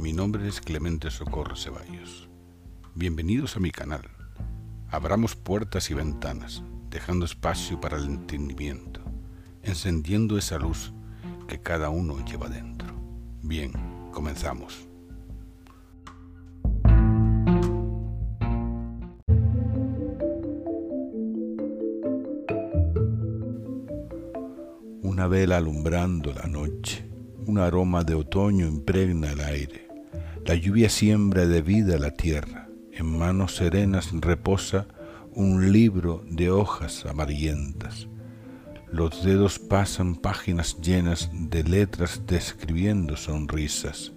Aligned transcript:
mi 0.00 0.14
nombre 0.14 0.48
es 0.48 0.62
Clemente 0.62 1.10
Socorro 1.10 1.56
Ceballos. 1.56 2.30
Bienvenidos 2.94 3.56
a 3.56 3.60
mi 3.60 3.70
canal. 3.70 4.08
Abramos 4.88 5.36
puertas 5.36 5.90
y 5.90 5.94
ventanas, 5.94 6.62
dejando 6.88 7.26
espacio 7.26 7.78
para 7.82 7.98
el 7.98 8.06
entendimiento, 8.06 9.02
encendiendo 9.62 10.38
esa 10.38 10.58
luz 10.58 10.94
que 11.46 11.60
cada 11.60 11.90
uno 11.90 12.24
lleva 12.24 12.48
dentro. 12.48 12.88
Bien, 13.42 13.72
comenzamos. 14.10 14.88
Una 25.02 25.26
vela 25.26 25.58
alumbrando 25.58 26.32
la 26.32 26.46
noche, 26.46 27.06
un 27.46 27.58
aroma 27.58 28.02
de 28.02 28.14
otoño 28.14 28.66
impregna 28.66 29.32
el 29.32 29.40
aire. 29.40 29.89
La 30.46 30.54
lluvia 30.54 30.88
siembra 30.88 31.46
de 31.46 31.62
vida 31.62 31.98
la 31.98 32.10
tierra. 32.10 32.68
En 32.92 33.18
manos 33.18 33.56
serenas 33.56 34.10
reposa 34.12 34.88
un 35.32 35.72
libro 35.72 36.24
de 36.28 36.50
hojas 36.50 37.06
amarillentas. 37.06 38.08
Los 38.92 39.24
dedos 39.24 39.58
pasan 39.58 40.16
páginas 40.16 40.80
llenas 40.80 41.30
de 41.32 41.62
letras 41.62 42.22
describiendo 42.26 43.16
sonrisas. 43.16 44.12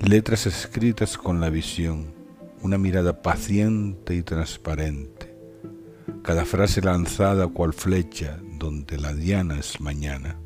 Letras 0.00 0.46
escritas 0.46 1.16
con 1.16 1.40
la 1.40 1.48
visión, 1.48 2.14
una 2.60 2.76
mirada 2.76 3.22
paciente 3.22 4.14
y 4.14 4.22
transparente. 4.22 5.34
Cada 6.22 6.44
frase 6.44 6.82
lanzada 6.82 7.48
cual 7.48 7.72
flecha 7.72 8.38
donde 8.58 8.98
la 8.98 9.14
diana 9.14 9.58
es 9.58 9.80
mañana. 9.80 10.38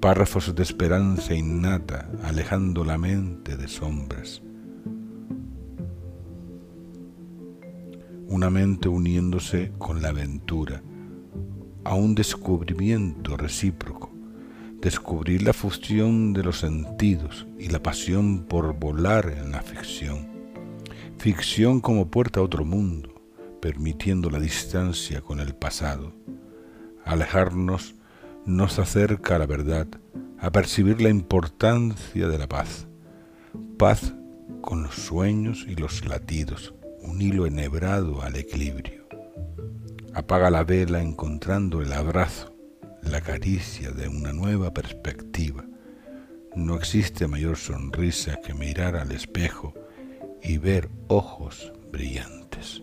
Párrafos 0.00 0.54
de 0.54 0.62
esperanza 0.62 1.34
innata 1.34 2.10
alejando 2.24 2.84
la 2.84 2.96
mente 2.96 3.58
de 3.58 3.68
sombras. 3.68 4.40
Una 8.26 8.48
mente 8.48 8.88
uniéndose 8.88 9.72
con 9.76 10.00
la 10.00 10.08
aventura 10.08 10.82
a 11.84 11.94
un 11.96 12.14
descubrimiento 12.14 13.36
recíproco, 13.36 14.10
descubrir 14.80 15.42
la 15.42 15.52
fusión 15.52 16.32
de 16.32 16.44
los 16.44 16.60
sentidos 16.60 17.46
y 17.58 17.68
la 17.68 17.82
pasión 17.82 18.46
por 18.46 18.72
volar 18.78 19.28
en 19.28 19.52
la 19.52 19.60
ficción. 19.60 20.30
Ficción 21.18 21.82
como 21.82 22.10
puerta 22.10 22.40
a 22.40 22.42
otro 22.42 22.64
mundo, 22.64 23.22
permitiendo 23.60 24.30
la 24.30 24.40
distancia 24.40 25.20
con 25.20 25.40
el 25.40 25.54
pasado. 25.54 26.14
Alejarnos 27.04 27.99
nos 28.46 28.78
acerca 28.78 29.36
a 29.36 29.38
la 29.38 29.46
verdad, 29.46 29.86
a 30.38 30.50
percibir 30.50 31.00
la 31.00 31.10
importancia 31.10 32.28
de 32.28 32.38
la 32.38 32.48
paz. 32.48 32.86
Paz 33.78 34.14
con 34.60 34.82
los 34.82 34.94
sueños 34.94 35.66
y 35.68 35.74
los 35.74 36.06
latidos, 36.06 36.74
un 37.02 37.20
hilo 37.20 37.46
enhebrado 37.46 38.22
al 38.22 38.36
equilibrio. 38.36 39.06
Apaga 40.14 40.50
la 40.50 40.64
vela 40.64 41.00
encontrando 41.00 41.82
el 41.82 41.92
abrazo, 41.92 42.54
la 43.02 43.20
caricia 43.20 43.90
de 43.90 44.08
una 44.08 44.32
nueva 44.32 44.72
perspectiva. 44.72 45.64
No 46.56 46.76
existe 46.76 47.26
mayor 47.28 47.56
sonrisa 47.56 48.40
que 48.44 48.54
mirar 48.54 48.96
al 48.96 49.12
espejo 49.12 49.74
y 50.42 50.58
ver 50.58 50.90
ojos 51.08 51.72
brillantes. 51.92 52.82